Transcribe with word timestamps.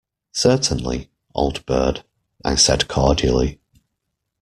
"Certainly, 0.33 1.11
old 1.35 1.63
bird," 1.67 2.03
I 2.43 2.55
said 2.55 2.87
cordially. 2.87 3.59